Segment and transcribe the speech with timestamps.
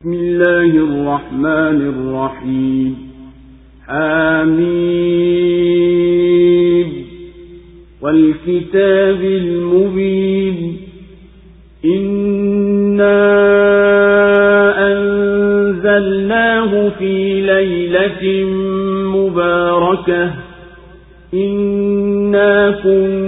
[0.00, 2.96] بسم الله الرحمن الرحيم.
[3.86, 4.66] حميد
[8.02, 10.76] والكتاب المبين.
[11.84, 13.16] إنا
[14.92, 18.44] أنزلناه في ليلة
[19.16, 20.30] مباركة.
[21.34, 23.27] إنا كنا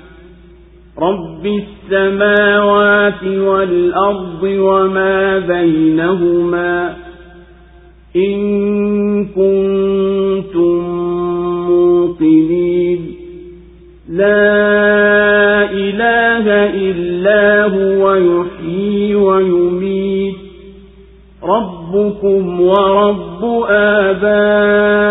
[0.99, 6.95] رب السماوات والأرض وما بينهما
[8.15, 10.79] إن كنتم
[11.69, 13.15] موقنين
[14.09, 20.35] لا إله إلا هو يحيي ويميت
[21.43, 23.63] ربكم ورب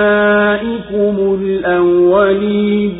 [0.00, 2.99] آبائكم الأولين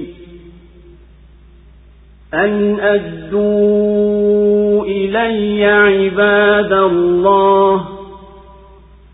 [2.33, 7.85] أن أدوا إلي عباد الله.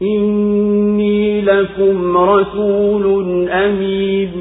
[0.01, 4.31] إني لكم رسول أمين.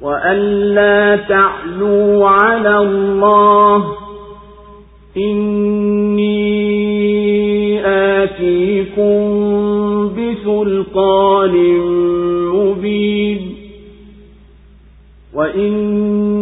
[0.00, 0.36] وأن
[0.74, 3.84] لا تعلوا على الله.
[5.16, 6.44] إني
[7.86, 9.14] آتيكم
[10.08, 11.78] بسلطان
[12.48, 13.54] مبين.
[15.34, 16.33] وإني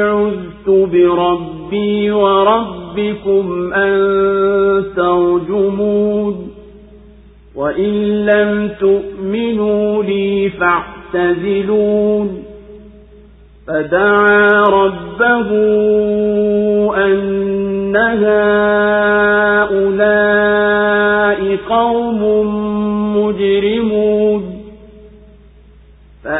[0.00, 6.50] عذت بربي وربكم أن ترجمون
[7.56, 12.44] وإن لم تؤمنوا لي فاعتزلون
[13.66, 15.50] فدعا ربه
[16.96, 18.70] أن هؤلاء
[21.68, 22.20] قوم
[23.16, 23.79] مجرمون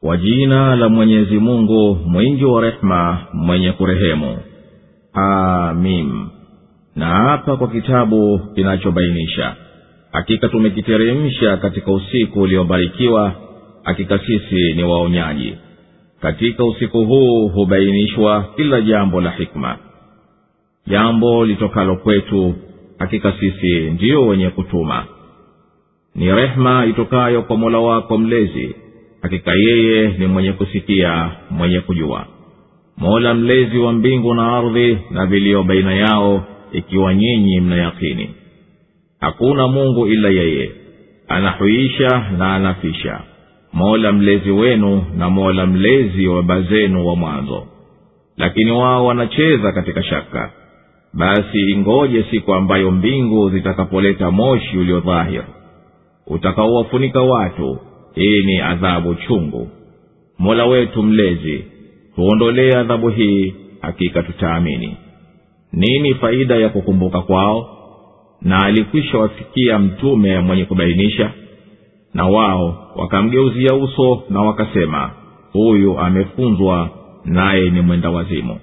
[0.00, 4.38] Kwa jina la mwenyezi mungu mwingi wa rehema mwenye kurehemu.
[5.12, 6.28] Amim
[6.96, 9.56] na hapa kwa kitabu kinachobainisha
[10.12, 13.32] hakika tumekiteremsha katika usiku uliobarikiwa
[13.82, 15.54] hakika sisi ni waonyaji.
[16.20, 19.76] Katika usiku huu hubainishwa kila jambo la hikma.
[20.86, 22.54] Jambo litokalo kwetu
[22.98, 25.04] hakika sisi ndiyo wenye kutuma.
[26.14, 28.74] Ni rehema itokayo kwa mola wako mlezi
[29.22, 32.26] hakika yeye ni mwenye kusikia mwenye kujua.
[32.96, 38.30] Mola mlezi wa mbingu na ardhi na viliyo baina yao ikiwa nyinyi mna yakini
[39.20, 40.70] hakuna mungu ila yeye.
[41.28, 43.20] Anahuisha na anafisha.
[43.72, 47.66] Mola mlezi wenu na mola mlezi wa baba zenu wa mwanzo.
[48.36, 50.52] Lakini wao wanacheza katika shaka.
[51.14, 55.42] Basi ingoje siku ambayo mbingu zitakapoleta moshi ulio dhahir.
[56.26, 57.78] Utakaowafunika watu
[58.18, 59.68] hii ni adhabu chungu.
[60.38, 61.64] Mola wetu mlezi
[62.14, 64.96] tuondolee adhabu hii hakika tutaamini.
[65.72, 67.74] Nini faida ya kukumbuka kwao?
[68.42, 71.30] Na alikwisha wafikia mtume mwenye kubainisha?
[72.14, 75.10] Na wao wakamgeuzia uso na wakasema
[75.52, 76.90] huyu amefunzwa
[77.24, 78.58] naye ni mwenda wazimu.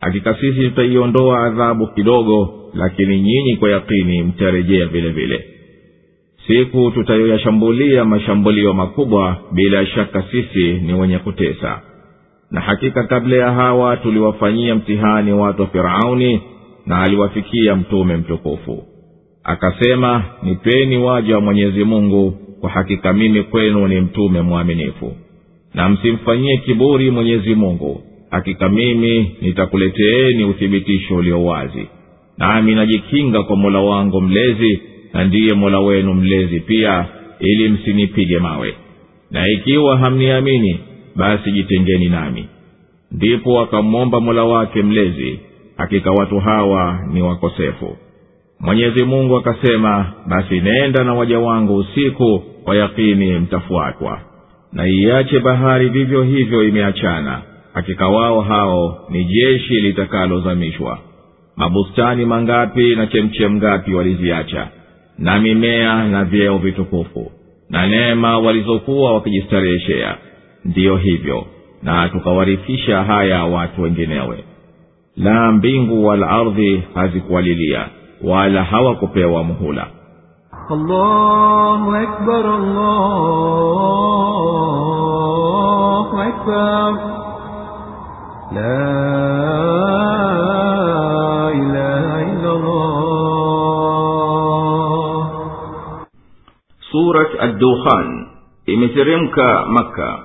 [0.00, 5.44] Hakika sisi tutaiondoa adhabu kidogo lakini nyinyi kwa yakini mtarejea vile vile
[6.46, 11.80] siku tutayoyashambulia mashambulio makubwa bila shaka sisi ni wenye kutesa.
[12.50, 16.40] Na hakika kabla ya hawa tuliwafanyia mtihani watu wa firauni
[16.86, 18.84] na aliwafikia mtume mtukufu.
[19.44, 25.16] Akasema nipeni waja wa mwenyezi mungu kwa hakika mimi kwenu ni mtume mwaminifu.
[25.74, 31.86] Na msimfanyie kiburi mwenyezi mungu hakika mimi nitakuleteeni uthibitisho ulio wazi.
[32.38, 34.80] Nami najikinga kwa mola wangu mlezi
[35.12, 37.06] na ndiye mola wenu mlezi pia
[37.40, 38.74] ili msinipige mawe.
[39.30, 40.80] Na ikiwa hamniamini
[41.16, 42.48] basi jitengeni nami.
[43.12, 45.40] Ndipo akamwomba mola wake mlezi
[45.76, 47.96] hakika watu hawa ni wakosefu.
[48.60, 54.20] Mwenyezi mungu akasema basi nenda na waja wangu usiku kwa yakini mtafuatwa.
[54.72, 57.42] Na iache bahari vivyo hivyo imeachana
[57.74, 60.98] hakika wao hao ni jeshi litakalozamishwa.
[61.56, 64.68] Mabustani mangapi na chemchem ngapi waliziacha
[65.18, 67.30] na mimea na vyeo vitukufu
[67.70, 70.16] na neema walizokuwa wakijistareheshea.
[70.64, 71.44] Ndiyo hivyo
[71.82, 74.44] na tukawarifisha haya watu wenginewe.
[75.16, 77.88] La mbingu wala ardhi hazikuwalilia
[78.24, 79.86] wala hawakupewa muhula.
[80.70, 82.66] Allahu akbar, allahu
[86.20, 86.98] akbar.
[88.54, 88.86] La
[96.96, 98.26] surat addukhan
[98.66, 100.18] imeteremka makka.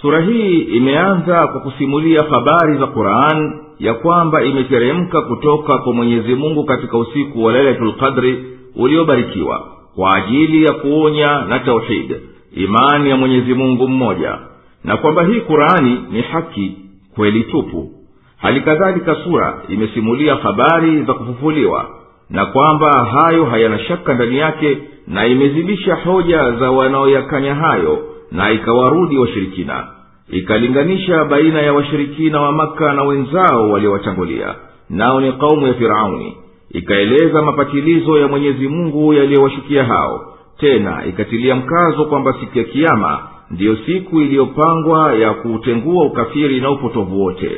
[0.00, 6.64] Sura hii imeanza kwa kusimulia habari za quran ya kwamba imeteremka kutoka kwa mwenyezi mungu
[6.64, 8.44] katika usiku wa lailatulqadri
[8.76, 9.64] uliobarikiwa
[9.94, 12.16] kwa ajili ya kuonya na tauhid
[12.56, 14.38] imani ya mwenyezi mungu mmoja
[14.84, 16.72] na kwamba hii qurani ni haki
[17.14, 17.90] kweli tupu.
[18.36, 21.86] Hali kadhalika sura imesimulia habari za kufufuliwa
[22.30, 27.98] na kwamba hayo hayana shaka ndani yake na imezidisha hoja za wanaoyakanya hayo
[28.32, 29.86] na ikawarudi washirikina
[30.30, 34.54] ikalinganisha baina ya washirikina wa maka na wenzao waliowatangulia
[34.90, 36.36] nao ni kaumu ya firauni
[36.70, 40.32] ikaeleza mapatilizo ya mwenyezi mungu yaliyowashukia hao.
[40.58, 43.18] Tena ikatilia mkazo kwamba siku ya kiama
[43.50, 47.50] ndiyo siku iliyopangwa ya kuutengua ukafiri na upotovu wote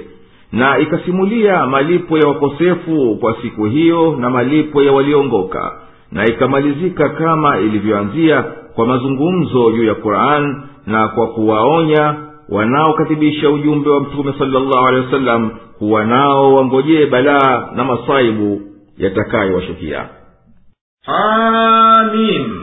[0.53, 5.73] na ikasimulia malipo ya wakosefu kwa siku hiyo na malipo ya waliongoka
[6.13, 8.43] na ikamalizika kama ilivyoanzia
[8.75, 12.15] kwa mazungumzo juu ya quran na kwa kuwaonya
[12.49, 18.61] wanaokadhibisha ujumbe wa mtume salllahu alehi wasallam kuwa nao wangojee balaa na masaibu
[18.99, 20.05] yatakayowashukia.
[21.07, 22.61] Amin.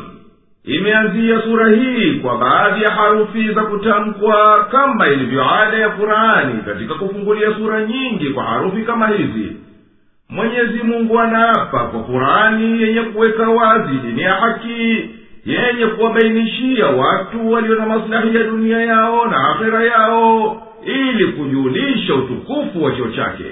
[0.64, 6.94] Imeanzia sura hii kwa baadhi ya harufi za kutamkwa kama ilivyo ada ya qurani katika
[6.94, 9.58] kufungulia sura nyingi kwa harufi kama hizi
[10.29, 15.10] mwenyezi mungu anaapa kwa qurani yenye kuweka wazi dini ya haki
[15.46, 22.84] yenye kuwabainishia watu walio na maslahi ya dunia yao na akhera yao ili kujulisha utukufu
[22.84, 23.46] wa cheo chake.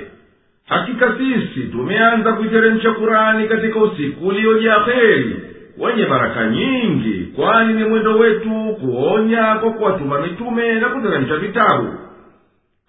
[0.70, 5.36] Hakika sisi tumeanza kuiteremsha kurani katika usiku uliojaa heri
[5.78, 11.94] wenye baraka nyingi kwani ni mwendo wetu kuonya kwa kuwatuma mitume na kuteremsha vitabu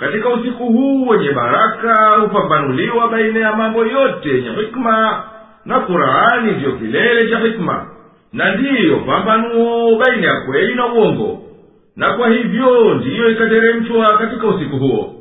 [0.04, 5.22] katika usiku huu wenye baraka hupambanuliwa baina ya mambo yote yenye hikma
[5.64, 7.86] na qurani ndiyo kilele cha hikma
[8.32, 11.40] na ndiyo pambanuo baina ya kweli na uongo
[11.96, 15.14] na kwa hivyo ndiyo ikateremshwa katika usiku huo.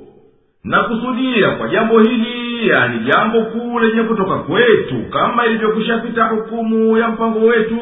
[0.64, 7.08] Na kusudia kwa jambo hili yani jambo kuu lenye kutoka kwetu kama ilivyokushapita hukumu ya
[7.08, 7.80] mpango wetu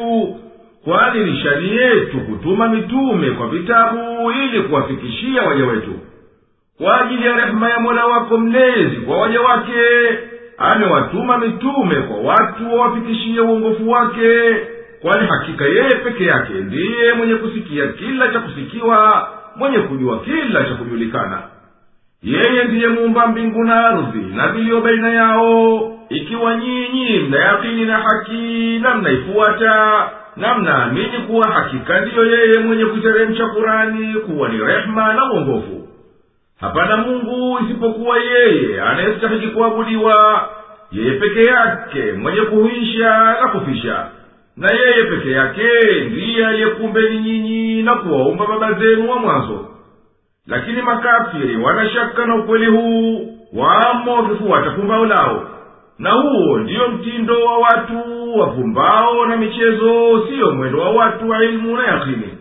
[0.84, 5.92] kwani nishani yetu kutuma mitume kwa vitabu ili kuwafikishia waja wetu
[6.78, 9.72] kwa ajili ya rehema ya mola wako mlezi kwa waja wake
[10.58, 14.56] amewatuma mitume kwa watu wawafikishie uongofu wake
[15.02, 20.74] kwani hakika yeye peke yake ndiye mwenye kusikia kila cha kusikiwa mwenye kujua kila cha
[20.74, 21.38] kujulikana.
[22.22, 28.78] Yeye ndiye muumba mbingu na ardhi na viliyo baina yao ikiwa nyinyi mnayakini na haki
[28.82, 35.32] na mnaifuata na mnaamini kuwa hakika ndiyo yeye mwenye kuiteremsha kurani kuwa ni rehema na
[35.32, 35.81] uongofu
[36.62, 40.48] hapana mungu isipokuwa yeye anayestahiki kuabudiwa
[40.92, 44.06] yeye peke yake mwenye kuhuisha na kufisha.
[44.56, 45.64] Na yeye peke yake
[46.10, 49.68] ndiye aliyekumbeni nyinyi na kuwaumba baba zenu wa mwanzo.
[50.46, 55.48] Lakini makafiri wanashaka na ukweli huu wamo wakifuata pumbao lao.
[55.98, 57.98] Na huo ndiyo mtindo wa watu
[58.38, 62.38] wapumbao na michezo siyo mwendo wa watu wa ilmu na yakini.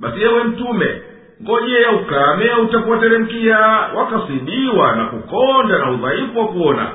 [0.00, 1.02] Basi yewe mtume
[1.42, 3.58] ngojea ukame utakuwateremkia
[3.96, 6.86] wakasidiwa na kukonda na udhaifu wa kuona.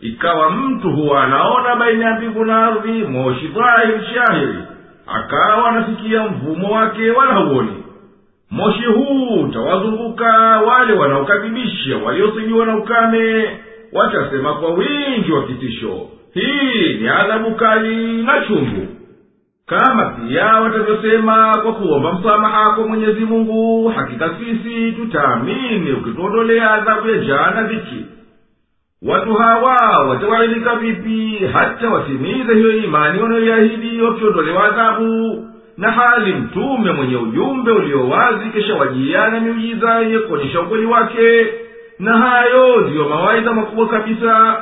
[0.00, 4.58] Ikawa mtu huwa anaona baina ya mbingu na ardhi moshi dhahiri shahiri.
[5.06, 7.84] Akawa anasikia mvumo wake wala hauoni.
[8.50, 13.50] Moshi huu utawazunguka wale wanaokadhibisha waliosidiwa na ukame
[13.92, 16.00] watasema kwa wingi wa kitisho
[16.34, 18.86] hii ni adhabu kali na chungu
[19.68, 27.16] kama pia watavyosema kwa kuomba msamaha kwa mwenyezi mungu hakika sisi tutaamini ukituondolea adhabu ya
[27.16, 28.06] njaa na dhiki.
[29.02, 35.44] Watu hawa watawailika vipi hata watimize hiyo imani wanayoiahidi wakiondolewa adhabu?
[35.76, 41.46] Na hali mtume mwenye ujumbe ulio wazi kisha wajia na miujiza yenye kuonyesha ukweli wake.
[41.98, 44.56] Na hayo ndiyo mawaidha makubwa kabisa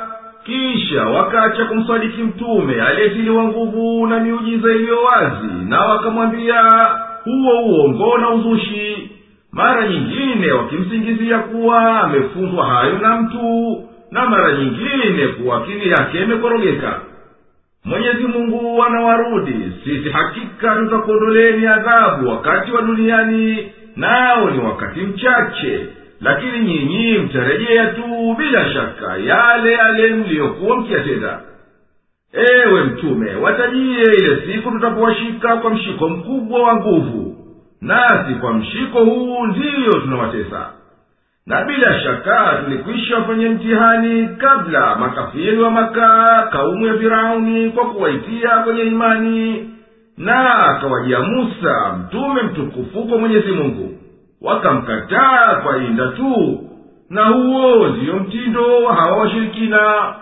[0.47, 6.61] kisha wakacha kumsadiki mtume aliyetiliwa nguvu na miujiza iliyo wazi na wakamwambia
[7.23, 9.11] huo uongo na uzushi?
[9.51, 16.99] Mara nyingine wakimsingizia kuwa amefunzwa hayo na mtu na mara nyingine kuwa akili yake imekorogeka.
[17.85, 25.87] Mwenyezi mungu anawarudi sisi hakika tutakuondoleni adhabu wakati wa duniani nao ni wakati mchache
[26.21, 31.39] lakini nyinyi mtarejea tu bila shaka yale yale mliyokuwa mkiyatenda
[32.33, 37.33] ewe mtume watajie ile siku tutapowashika kwa mshiko mkubwa wa nguvu.
[37.81, 40.69] Nasi kwa mshiko huu ndiyo tunawatesa.
[41.45, 48.49] Na bila shaka tulikwisha wafanye mtihani kabla makafiri wa maka kaumu ya firauni kwa kuwaitia
[48.49, 49.69] kwenye imani.
[50.17, 53.96] Na akawajia musa mtume mtukufu kwa mwenyezi mungu
[54.41, 56.59] wakamkataa kwa inda tu.
[57.09, 60.13] Na huo ndiyo mtindo wa hawa washirikina.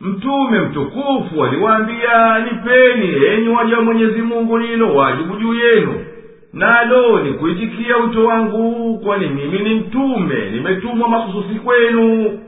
[0.00, 6.04] Mtume mtukufu aliwaambia nipeni enyi waja wa mwenyezi mungu lilo wajibu juu yenu.
[6.52, 12.38] Nalo ni kuitikia wito wangu kwani mimi ni mtume nimetumwa mahususi kwenu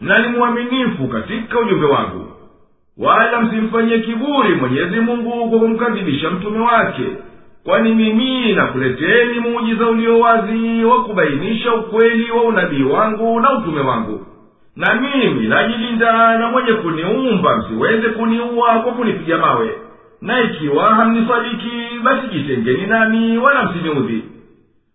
[0.00, 2.26] na ni mwaminifu katika ujumbe wangu.
[2.98, 7.02] Wala msimfanyie kiburi mwenyezi mungu kwa kumkadhibisha mtume wake
[7.64, 14.26] kwani mimi nakuleteni muujiza ulio wazi wa kubainisha ukweli wa unabii wangu na utume wangu.
[14.76, 19.70] Na mimi najilinda na mwenye kuniumba msiweze kuniua kwa kunipiga mawe.
[20.20, 21.70] Na ikiwa hamnisadiki
[22.02, 24.24] basi jitengeni nami wala msiniudhi.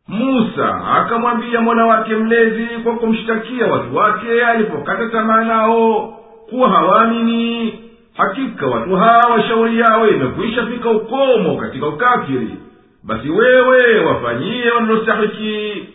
[0.07, 6.13] Musa akamwambia mwana wake mlezi kwa kumshtakia watu wake alipokata tamaa nao
[6.49, 7.73] kuwa hawaamini
[8.17, 12.55] hakika watu hawa shauri yao imekwisha fika ukomo katika ukafiri.
[13.03, 15.89] Basi wewe wafanyie wanalostahiki.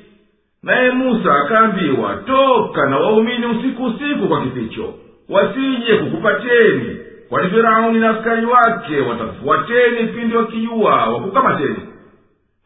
[0.63, 4.95] Naye musa akaambiwa toka na waumini usiku usiku kwa kificho
[5.29, 6.97] wasije kukupateni
[7.29, 11.77] kwani firauni na askari wake watakufuateni pindi wakijua wakukamateni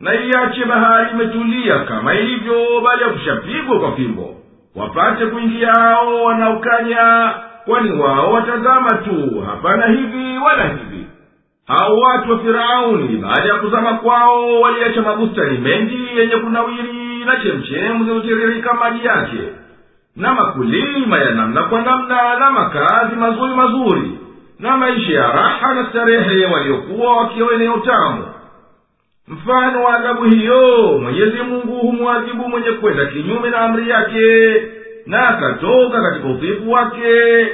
[0.00, 4.34] na iache bahari imetulia kama ilivyo baada ya kushapigwa kwa fimbo.
[4.76, 7.32] Wapate kuingiao hao wanaokanya
[7.64, 11.06] kwani wao watazama tu hapana hivi wala hivi.
[11.66, 18.04] Hao watu wa firauni baada ya kuzama kwao waliacha mabustani mengi yenye kunawiri na chemchemu
[18.04, 19.38] zilizotiririka maji yake
[20.16, 24.18] na makulima ya namna kwa namna na makazi mazuri mazuri
[24.59, 28.25] na maisha ya raha na starehe waliokuwa wakiwa utamu tamu.
[29.28, 34.54] Mfano wa adhabu hiyo mwenyezi mungu humwadhibu mwenye kwenda kinyume na amri yake
[35.06, 37.46] na akatoka katika udhifu wake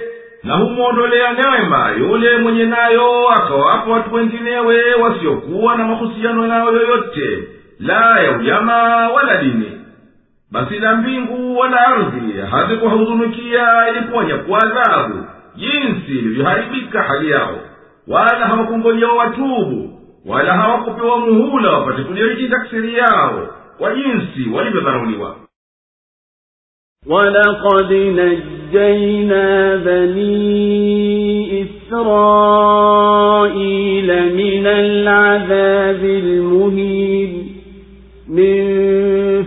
[0.42, 7.48] na humwondolea neema yule mwenye nayo akawapa watu wenginewe wasiokuwa na mahusiano nayo yoyote
[7.80, 9.72] la ya ujamaa wala dini.
[10.52, 15.24] Basi la mbingu wala ardhi hazikuhuzunikia iliponyakua adhabu
[15.56, 17.58] jinsi ilivyoharibika hali yao.
[18.08, 25.36] Wala hawakungojea watubu wala hawakupewa muhula wapate kudiriki taksiri yao kwa jinsi walivyodharauliwa
[27.06, 32.86] ولقد نجينا بني إسرائيل
[34.36, 37.46] من العذاب المهين
[38.28, 38.64] من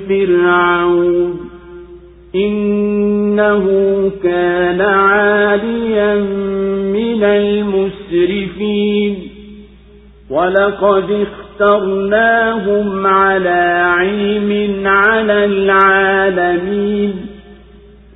[0.09, 1.39] فرعون
[2.35, 3.65] إنه
[4.23, 6.15] كان عاليا
[6.93, 9.17] من المسرفين
[10.29, 17.22] ولقد اخترناهم على علم على العالمين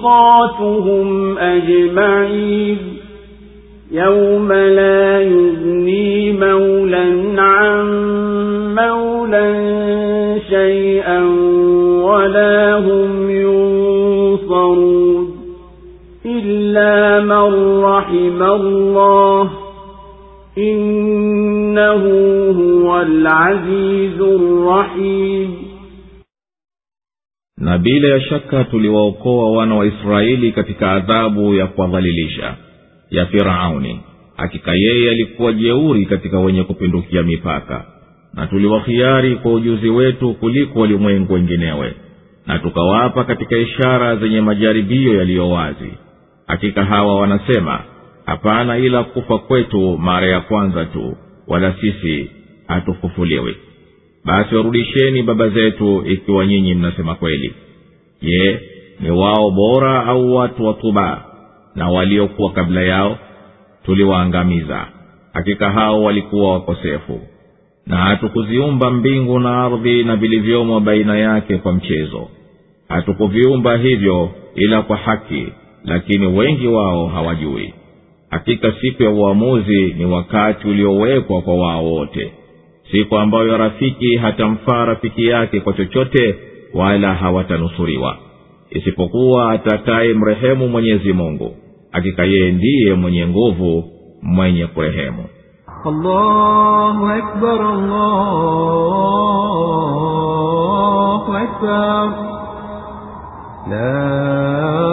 [0.00, 2.78] ميقاتهم أجمعين.
[3.92, 7.86] يوم لا يغني مولا عن
[8.74, 9.48] مولا
[10.50, 11.22] شيئا
[12.04, 15.30] ولا هم ينصرون.
[16.26, 19.50] إلا من رحم الله
[20.58, 22.02] إنه
[22.60, 25.69] هو العزيز الرحيم.
[27.60, 32.54] Na bila ya shaka tuliwaokoa wana wa israeli katika adhabu ya kuwadhalilisha
[33.10, 34.00] ya firauni.
[34.36, 37.84] Hakika yeye alikuwa jeuri katika wenye kupindukia mipaka.
[38.34, 41.94] Na tuliwahiari kwa ujuzi wetu kuliko walimwengu wenginewe.
[42.46, 45.92] Na tukawapa katika ishara zenye majaribio yaliyo wazi.
[46.46, 47.80] Hakika hawa wanasema
[48.26, 51.16] hapana ila kufa kwetu mara ya kwanza tu
[51.48, 52.30] wala sisi
[52.66, 53.56] hatufufuliwi
[54.24, 57.54] basi warudisheni baba zetu ikiwa nyinyi mnasema kweli.
[58.22, 58.60] Je
[59.00, 61.24] ni wao bora au watu wa tuba?
[61.74, 63.18] Na waliokuwa kabla yao
[63.84, 64.86] tuliwaangamiza.
[65.32, 67.20] Hakika hao walikuwa wakosefu.
[67.86, 72.28] Na hatukuziumba mbingu na ardhi na vilivyomo baina yake kwa mchezo.
[72.88, 75.46] Hatukuviumba hivyo ila kwa haki
[75.84, 77.74] lakini wengi wao hawajui.
[78.30, 82.32] Hakika siku ya uamuzi ni wakati uliowekwa kwa wao wote
[82.90, 86.34] siku ambayo rafiki hatamfaa rafiki yake kwa chochote
[86.74, 88.16] wala hawatanusuriwa
[88.70, 91.56] isipokuwa atakaye mrehemu mwenyezi mungu
[91.90, 93.84] hakika yeye ndiye mwenye nguvu
[94.22, 95.24] mwenye kurehemu
[95.84, 97.92] allahu akbar, allahu
[101.36, 102.12] akbar.
[103.70, 104.89] La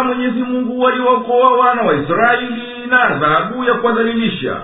[0.00, 4.56] hakika mwenyezi mungu aliwaokoa wana wa israeli na adhabu ya kuwadhalilisha.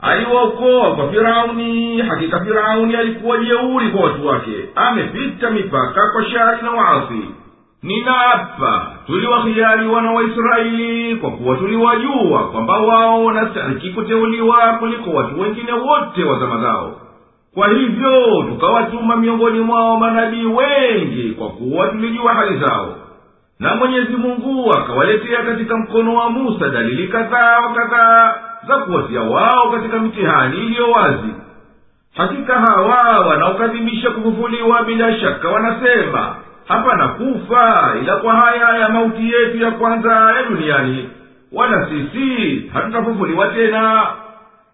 [0.00, 4.68] Aliwaokoa kwa firauni hakika firauni alikuwa jeuri kwa watu wake.
[4.74, 7.28] Amepita mipaka kwa shari na waasi.
[7.82, 15.72] Ninaapa tuliwahiari wana wa israeli kwa kuwa tuliwajua kwamba wao wanastahiki kuteuliwa kuliko watu wengine
[15.72, 17.00] wote wa zama zao.
[17.54, 22.96] Kwa hivyo tukawatuma miongoni mwao manabii wengi kwa kuwa tulijua hali zao
[23.64, 28.34] na mwenyezi mungu akawaletea katika mkono wa musa dalili kadhaa wa kadhaa
[28.68, 31.34] za kuwatia wao katika mitihani iliyo wazi.
[32.16, 36.36] Hakika hawa wanaokadhibisha kufufuliwa bila shaka wanasema
[36.68, 41.08] hapana kufa ila kwa haya ya mauti yetu ya kwanza ya duniani
[41.52, 44.06] wala sisi hatutafufuliwa tena.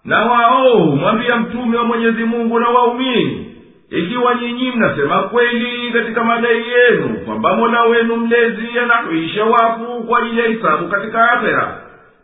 [0.04, 3.49] Na wao humwambia mtume wa mwenyezi mungu na waumini
[3.90, 10.40] ikiwa nyinyi mnasema kweli katika madai yenu kwamba mola wenu mlezi anahuisha wafu kwa ajili
[10.40, 11.76] ya hisabu katika akhera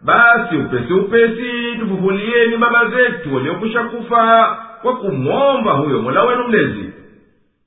[0.02, 6.92] basi upesi upesi tufufulieni baba zetu waliokwisha kufa kwa kumwomba huyo mola wenu mlezi.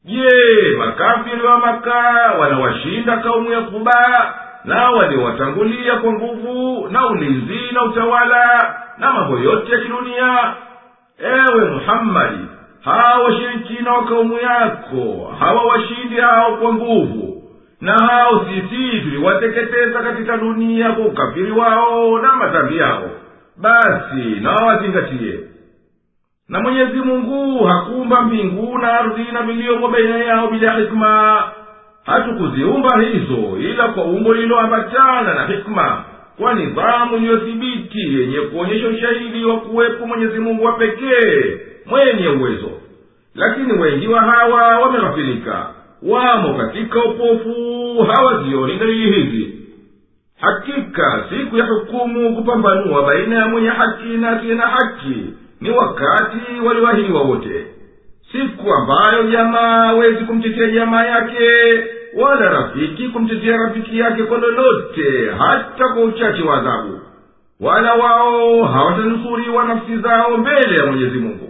[0.06, 0.30] Je
[0.78, 2.02] makafiri wa maka
[2.40, 4.34] wanawashinda kaumu ya kuba
[4.66, 10.54] na waliowatangulia kwa nguvu na ulinzi na utawala na mambo yote ya kidunia?
[11.20, 12.46] Ewe muhammadi
[12.82, 15.34] hawa washirikina wa kaumu yako.
[15.40, 17.44] Hawa washindi hao kwa nguvu.
[17.82, 23.10] Na hao sisi tuliwateketeza katika dunia kwa ukafiri wao na matambi yao.
[23.58, 25.40] Basi na wawazingatie
[26.50, 31.44] na mwenyezi mungu hakuumba mbingu na ardhi na viliomo baina yao bila hikma.
[32.06, 36.04] Hatukuziumba hizo ila kwa umbo lililoambatana na hikma.
[36.38, 41.58] Kwa nidhamu iliyothibiti yenye kuonyesha ushahidi wa kuwepo mwenyezi mungu wa pekee
[41.90, 42.72] mwenye uwezo.
[43.36, 45.68] Lakini wengi wa hawa wameghafilika.
[46.04, 47.56] Wamo katika upofu.
[48.16, 49.56] Hawazioni dalili hizi
[50.42, 56.60] hakika siku ya hukumu kupambanua baina ya mwenye haki na asiye na haki ni wakati
[56.66, 57.66] waliwahiwa wote.
[58.32, 61.44] Siku ambayo jamaa hawezi kumtetea jamaa yake
[62.16, 67.00] wala rafiki kumtetea rafiki yake kwa lolote hata kwa uchache wa adhabu.
[67.60, 71.49] Wala wao hawatanusuriwa nafsi zao mbele ya mwenyezi mungu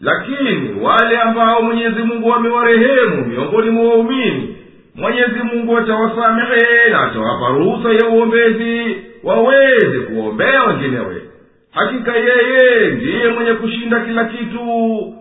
[0.00, 4.56] lakini wale ambao mwenyezi mungu amewarehemu miongoni mwa waumini
[4.94, 11.22] mwenyezi mungu atawasamehe na atawapa ruhusa ya uombezi waweze kuombea wenginewe
[11.70, 14.60] hakika yeye ndiye mwenye kushinda kila kitu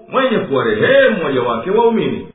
[0.09, 2.27] mwenye kuwarehemu waja wake waumini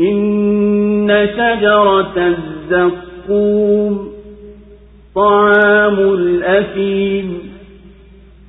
[0.00, 4.12] إن شجرة الزقوم
[5.14, 7.47] طعام الأثيم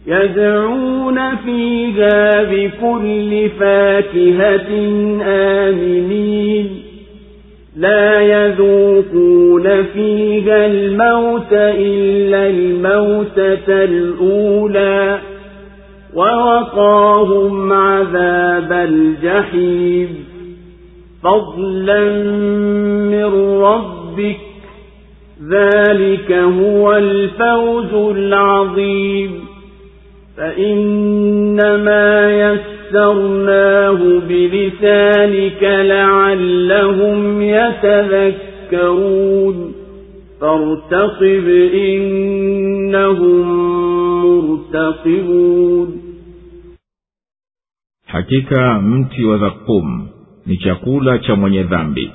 [0.06, 4.70] يدعون فيها بكل فاكهة
[5.22, 6.87] آمنين.
[7.78, 15.18] لا يذوقون فيها الموت إلا الموتة الأولى
[16.14, 20.24] ووقاهم عذاب الجحيم.
[21.22, 22.04] فضلا
[23.10, 24.40] من ربك
[25.50, 29.44] ذلك هو الفوز العظيم.
[30.36, 32.30] فإنما
[32.93, 37.41] يسرناه بلسانك لعلهم
[38.73, 39.55] يتذكرون
[40.41, 43.45] فارتقب إنهم
[44.25, 45.99] مرتقبون
[48.07, 50.07] hakika mti wa zakum
[50.45, 52.11] ni chakula cha mwenye dhambi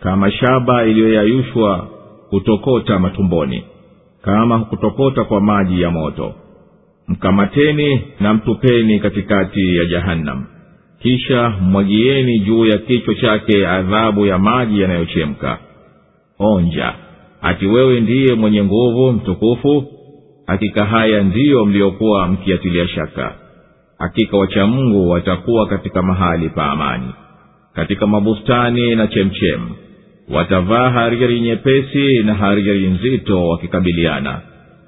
[0.00, 1.88] kama shaba iliyoyayushwa
[2.30, 3.64] hutokota matumboni
[4.22, 6.34] kama hukutokota kwa maji ya moto
[7.07, 10.45] mkamateni na mtupeni katikati ya jahannam.
[11.01, 15.57] Kisha mmwagieni juu ya kichwa chake adhabu ya maji yanayochemka.
[16.39, 16.93] Onja
[17.41, 19.85] ati wewe ndiye mwenye nguvu mtukufu?
[20.47, 23.35] Hakika haya ndiyo mliokuwa mkiatilia shaka.
[23.99, 27.13] Hakika wachamngu watakuwa katika mahali pa amani.
[27.73, 29.69] Katika mabustani na chemchemu
[30.29, 34.41] watavaa hariri nyepesi na hariri nzito wakikabiliana.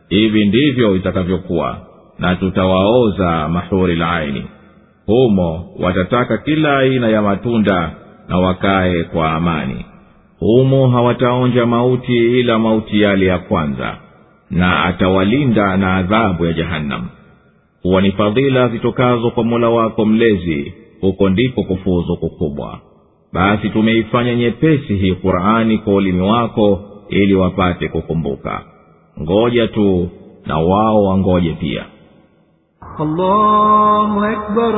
[0.09, 1.87] Hivi ndivyo itakavyokuwa
[2.19, 4.45] na tutawaoza mahuri laini.
[5.05, 7.91] Humo watataka kila aina ya matunda
[8.29, 9.85] na wakaye kwa amani.
[10.39, 13.97] Humo hawataonja mauti ila mauti yale ya kwanza
[14.51, 17.07] na atawalinda na adhabu ya jahannam.
[17.83, 22.79] Huwa ni fadhila zitokazo kwa mola wako mlezi huko ndiko kufuzu kukubwa.
[23.33, 28.61] Basi tumeifanya nyepesi hii qurani kwa ulimi wako ili wapate kukumbuka.
[29.21, 30.09] Ngoja tu
[30.45, 31.85] na wao wangoje pia
[33.00, 34.74] الله أكبر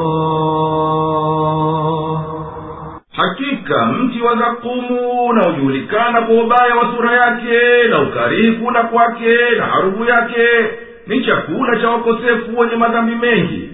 [3.11, 9.65] hakika mti wa zakumu unaojulikana kwa ubaya wa sura yake na ukarihi kula kwake na
[9.65, 10.47] harufu yake
[11.07, 13.69] ni chakula cha wakosefu wenye madhambi mengi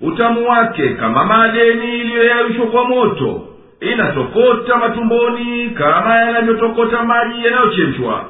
[0.00, 3.42] utamu wake kama madeni iliyoyayushwa kwa moto
[3.80, 8.24] inatokota matumboni kama yanavyotokota maji yanayochemshwa.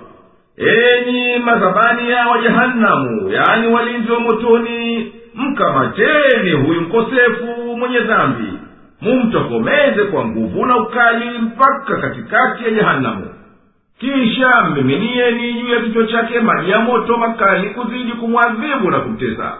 [0.57, 8.53] Enyi madhabania wa jehanamu yaani walinzi wa motoni mkamateni huyu mkosefu mwenye dhambi.
[9.01, 13.27] Mumtokomeze kwa nguvu na ukali mpaka katikati ya jehanamu
[14.01, 19.59] kisha mmiminieni juu ya kichwa chake maji ya moto makali kuzidi kumwadhibu na kumtesa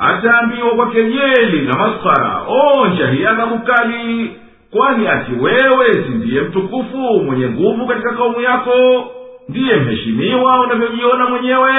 [0.00, 4.36] ataambiwa kwa kejeli na maskhara onja hii adhabu kali
[4.70, 9.06] kwani ati wewe si ndiye mtukufu mwenye nguvu katika kaumu yako?
[9.48, 11.72] Ndiye mheshimiwa unavyojiona mwenyewe?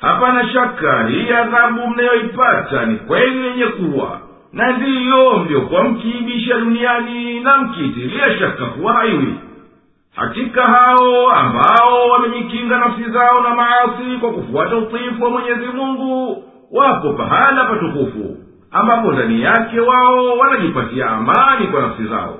[0.00, 4.20] Hapana shaka hii adhabu mnayoipata ni kweli yenye kuwa.
[4.52, 9.34] Na ndiyo mliokuwa mkiibisha duniani na mkiitilia shaka kuwa haiwi.
[10.16, 17.12] Hakika hao ambao wamejikinga nafsi zao na maasi kwa kufuata utiifu wa mwenyezi mungu wapo
[17.12, 18.36] pahala patukufu
[18.70, 22.38] ambapo ndani yake wao wanajipatia amani kwa nafsi zao.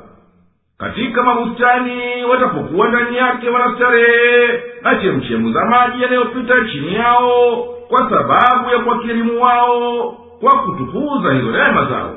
[0.79, 7.57] Katika mabustani watapokuwa ndani yake wanastarehe na chemchemu za maji yanayopita chini yao
[7.89, 12.17] kwa sababu ya kuwakirimu wao kwa kutukuza hizo rehema zao.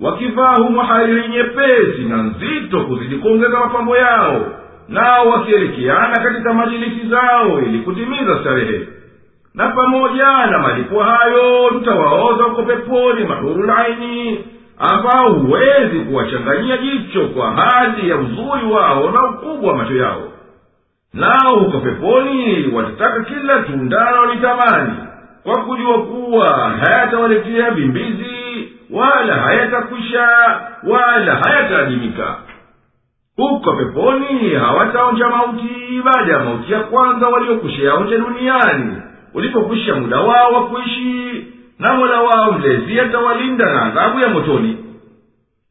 [0.00, 4.46] Wakivaa humo hariri nyepesi na nzito kuzidi kuongeza mapambo yao
[4.88, 8.88] nao wakielekeana katika majilisi zao ili kutimiza starehe
[9.54, 14.44] na pamoja na malipo hayo tutawaoza huko peponi mahurulaini
[14.78, 20.22] ambao huwezi kuwachanganyia jicho kwa hali ya uzuri wao na ukubwa wa macho yao.
[21.12, 24.92] Nao huko peponi watataka kila tundano litamani
[25.42, 30.28] kwa kujua kuwa hayatawaletea vimbizi wala hayatakwisha
[30.88, 32.36] wala hayataadimika.
[33.36, 38.96] Huko peponi hawataonja mauti baada ya mauti ya kwanza waliokwishayaonja duniani
[39.34, 41.46] ulipokwisha muda wao wa kuishi
[41.78, 44.78] na mola wao mlezi atawalinda na adhabu ya motoni.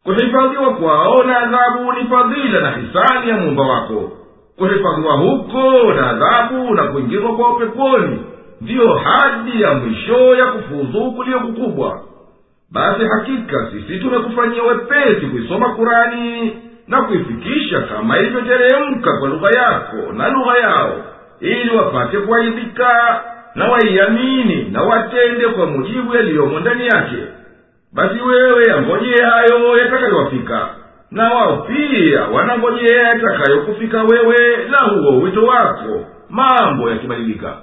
[0.04, 4.12] Kuhifadhiwa kwao na adhabu ni fadhila na hisani ya muumba wako.
[4.58, 8.19] Kuhifadhiwa huko na adhabu na kuingizwa kwao peponi
[8.62, 12.02] ndiyo hadi ya mwisho ya kufuzu kuliyo kukubwa.
[12.71, 20.30] Basi hakika sisi tumekufanyia wepesi kuisoma kurani na kuifikisha kama ilivyoteremka kwa lugha yako na
[20.30, 20.95] lugha yao
[21.39, 23.23] ili wapate kuaidhika
[23.56, 27.18] na waiamini na watende kwa mujibu yaliyomo ndani yake.
[27.94, 30.70] Basi wewe yangojee hayo yatakayowafika
[31.12, 36.06] na wao pia wanangojea yatakayokufika wewe na huo wito wako.
[36.30, 37.58] Mambo yakibadilika